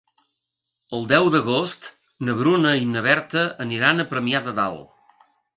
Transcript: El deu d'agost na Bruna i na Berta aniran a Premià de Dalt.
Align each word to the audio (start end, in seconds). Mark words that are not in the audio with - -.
El 0.99 1.05
deu 1.11 1.29
d'agost 1.35 1.85
na 2.29 2.37
Bruna 2.41 2.73
i 2.87 2.89
na 2.97 3.07
Berta 3.09 3.47
aniran 3.67 4.05
a 4.07 4.11
Premià 4.15 4.45
de 4.49 4.59
Dalt. 4.63 5.25